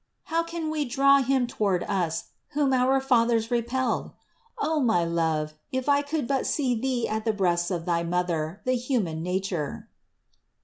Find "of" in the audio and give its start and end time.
7.69-7.85